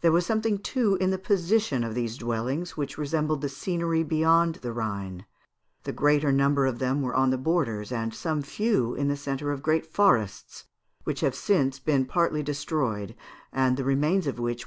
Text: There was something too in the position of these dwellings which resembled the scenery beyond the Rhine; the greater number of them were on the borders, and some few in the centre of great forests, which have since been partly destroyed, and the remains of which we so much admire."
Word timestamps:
There 0.00 0.10
was 0.10 0.24
something 0.24 0.56
too 0.58 0.96
in 1.02 1.10
the 1.10 1.18
position 1.18 1.84
of 1.84 1.94
these 1.94 2.16
dwellings 2.16 2.78
which 2.78 2.96
resembled 2.96 3.42
the 3.42 3.50
scenery 3.50 4.02
beyond 4.02 4.54
the 4.62 4.72
Rhine; 4.72 5.26
the 5.82 5.92
greater 5.92 6.32
number 6.32 6.64
of 6.64 6.78
them 6.78 7.02
were 7.02 7.14
on 7.14 7.28
the 7.28 7.36
borders, 7.36 7.92
and 7.92 8.14
some 8.14 8.40
few 8.40 8.94
in 8.94 9.08
the 9.08 9.18
centre 9.18 9.52
of 9.52 9.62
great 9.62 9.84
forests, 9.84 10.64
which 11.04 11.20
have 11.20 11.34
since 11.34 11.78
been 11.78 12.06
partly 12.06 12.42
destroyed, 12.42 13.14
and 13.52 13.76
the 13.76 13.84
remains 13.84 14.26
of 14.26 14.38
which 14.38 14.38
we 14.38 14.50
so 14.50 14.50
much 14.50 14.52
admire." 14.52 14.58